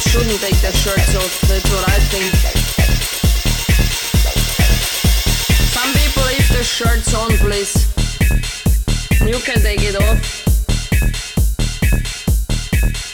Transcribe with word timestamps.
people 0.00 0.22
shouldn't 0.22 0.40
take 0.40 0.60
their 0.60 0.72
shirts 0.72 1.14
off. 1.14 1.40
That's 1.48 1.70
what 1.70 1.88
I 1.88 1.98
think. 2.10 2.34
Some 5.74 5.92
people 5.94 6.22
leave 6.24 6.48
their 6.50 6.64
shirts 6.64 7.14
on, 7.14 7.30
please. 7.38 7.74
You 9.26 9.38
can 9.40 9.60
take 9.60 9.82
it 9.82 9.96
off. 9.96 10.20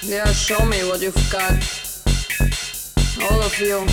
Yeah, 0.03 0.27
show 0.33 0.65
me 0.67 0.85
what 0.89 1.01
you've 1.01 1.31
got. 1.31 1.53
All 3.31 3.43
of 3.43 3.59
you. 3.59 3.87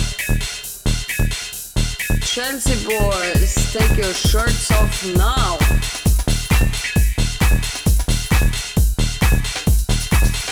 Chelsea 2.20 2.84
boys, 2.86 3.72
take 3.72 3.96
your 3.96 4.12
shirts 4.12 4.70
off 4.72 5.04
now. 5.16 5.58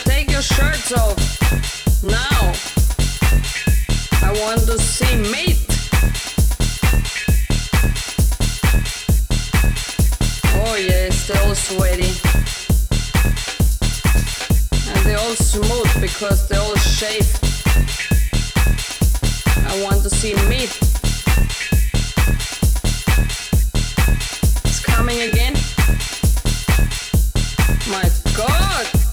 Take 0.05 0.31
your 0.31 0.41
shirts 0.41 0.91
off. 0.93 1.82
Now 2.03 2.51
I 4.21 4.35
want 4.41 4.59
to 4.65 4.77
see 4.77 5.15
meat. 5.31 5.65
Oh 10.53 10.75
yes, 10.75 11.27
they're 11.27 11.41
all 11.43 11.55
sweaty. 11.55 12.11
And 14.89 15.05
they're 15.05 15.17
all 15.17 15.35
smooth 15.35 16.01
because 16.01 16.45
they're 16.49 16.59
all 16.59 16.75
shaved. 16.75 17.39
I 19.65 19.81
want 19.81 20.03
to 20.03 20.09
see 20.09 20.33
meat. 20.49 20.77
It's 24.65 24.81
coming 24.83 25.21
again. 25.21 25.53
My 27.89 28.09
god! 28.35 29.12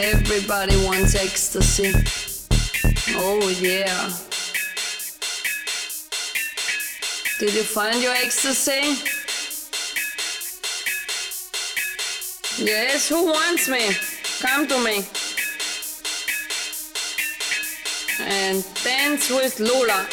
Everybody 0.00 0.76
wants 0.84 1.16
ecstasy. 1.16 1.92
Oh 3.16 3.48
yeah. 3.60 4.08
Did 7.40 7.52
you 7.52 7.64
find 7.64 8.00
your 8.00 8.14
ecstasy? 8.14 8.94
Yes, 12.64 13.08
who 13.08 13.26
wants 13.26 13.68
me? 13.68 13.90
Come 14.40 14.68
to 14.68 14.78
me. 14.84 15.04
And 18.20 18.64
dance 18.84 19.30
with 19.30 19.58
Lola. 19.58 20.06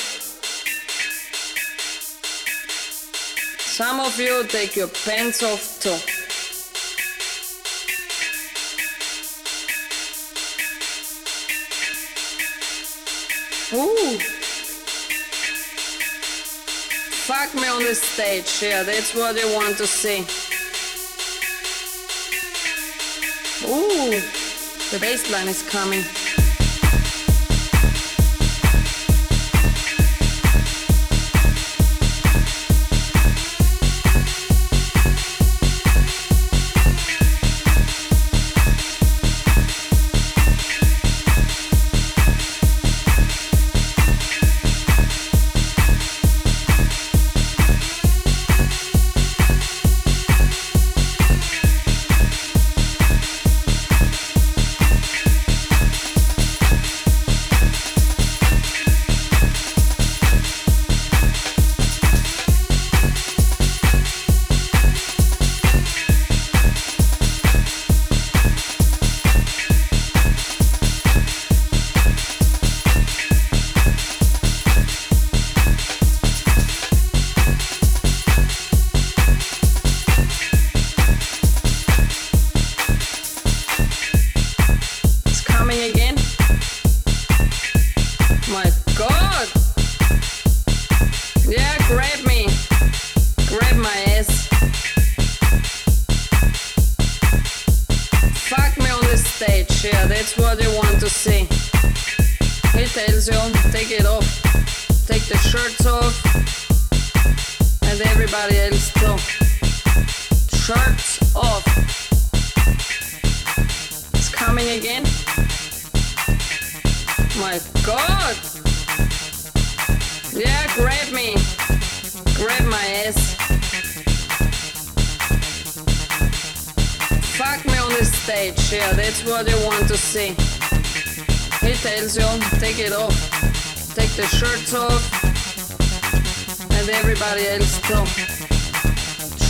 Some 3.60 4.00
of 4.00 4.20
you 4.20 4.46
take 4.48 4.76
your 4.76 4.88
pants 4.88 5.44
off 5.44 5.80
too. 5.80 6.25
Ooh. 13.74 14.20
Fuck 17.26 17.56
me 17.56 17.68
on 17.68 17.84
the 17.84 17.96
stage, 17.96 18.62
yeah, 18.62 18.84
that's 18.84 19.16
what 19.16 19.34
they 19.34 19.56
want 19.56 19.78
to 19.78 19.88
see. 19.88 20.20
Ooh, 23.68 24.22
the 24.92 25.00
bass 25.00 25.32
line 25.32 25.48
is 25.48 25.68
coming. 25.68 26.04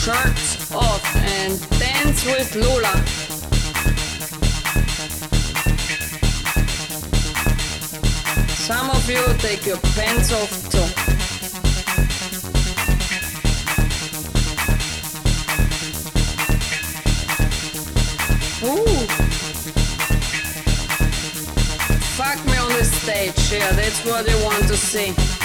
Shirts 0.05 0.71
off 0.73 1.03
and 1.15 1.59
dance 1.79 2.25
with 2.25 2.55
Lola. 2.55 2.93
Some 8.55 8.89
of 8.89 9.09
you 9.09 9.23
take 9.37 9.65
your 9.65 9.77
pants 9.95 10.31
off 10.33 10.51
too. 10.69 11.15
Ooh. 18.65 19.07
Fuck 22.15 22.45
me 22.45 22.57
on 22.57 22.71
the 22.73 22.83
stage, 22.83 23.51
yeah, 23.51 23.71
that's 23.73 24.03
what 24.05 24.27
you 24.27 24.43
want 24.43 24.67
to 24.67 24.75
see. 24.75 25.44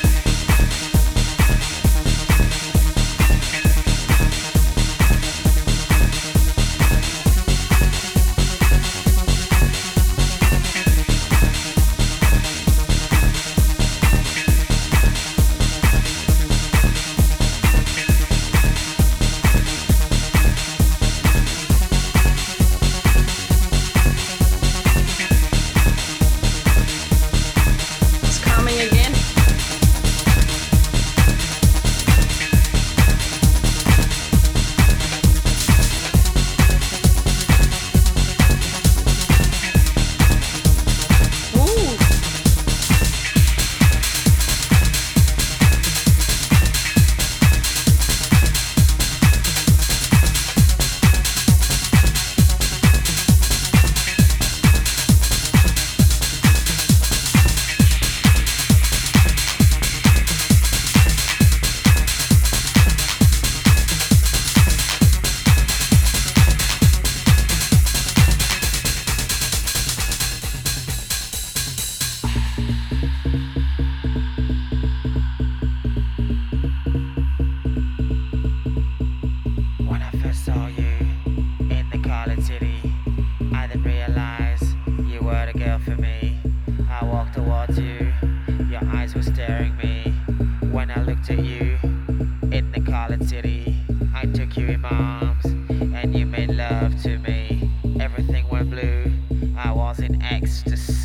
City, 93.23 93.75
I 94.13 94.25
took 94.25 94.57
you 94.57 94.67
in 94.67 94.81
my 94.81 94.89
arms 94.89 95.45
and 95.45 96.15
you 96.15 96.25
made 96.25 96.49
love 96.49 97.01
to 97.03 97.17
me. 97.19 97.69
Everything 97.99 98.47
went 98.49 98.69
blue, 98.69 99.11
I 99.57 99.71
was 99.71 99.99
in 99.99 100.21
ecstasy. 100.21 101.00